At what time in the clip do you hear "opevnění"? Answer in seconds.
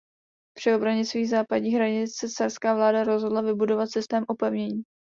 4.27-4.83